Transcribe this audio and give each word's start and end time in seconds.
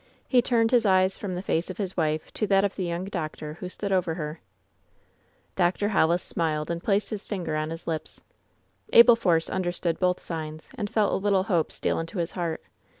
He 0.27 0.41
turned 0.41 0.71
his 0.71 0.83
eyes 0.83 1.15
from 1.15 1.35
the 1.35 1.43
face 1.43 1.69
of 1.69 1.77
his 1.77 1.95
wife 1.95 2.33
to 2.33 2.47
that 2.47 2.63
of 2.65 2.75
the 2.75 2.85
young 2.85 3.05
doctor 3.05 3.53
who 3.59 3.69
stood 3.69 3.91
over 3.91 4.15
her. 4.15 4.39
Dr. 5.55 5.89
HoUis 5.89 6.21
smiled 6.23 6.71
and 6.71 6.83
placed 6.83 7.11
his 7.11 7.27
finger 7.27 7.55
on 7.55 7.69
his 7.69 7.85
lips. 7.85 8.19
Abel 8.93 9.15
Force 9.15 9.47
understood 9.47 9.99
both 9.99 10.19
signs, 10.19 10.69
and 10.73 10.89
felt 10.89 11.13
a 11.13 11.17
little 11.23 11.43
hope 11.43 11.71
steal 11.71 11.99
into 11.99 12.17
his 12.17 12.31
heart. 12.31 12.63